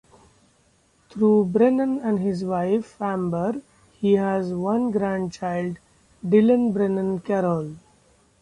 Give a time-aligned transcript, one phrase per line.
[1.11, 3.61] Through Brennan and his wife Amber,
[3.91, 5.77] he has one grandchild,
[6.27, 7.75] Dillon Brennan Carroll.